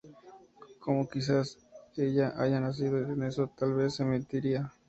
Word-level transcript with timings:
Como 0.79 1.07
quizás 1.07 1.59
ella 1.95 2.33
haya 2.35 2.59
nacido 2.59 3.05
con 3.05 3.21
eso, 3.21 3.51
tal 3.55 3.75
vez 3.75 3.93
sea 3.93 4.05
mentira. 4.07 4.73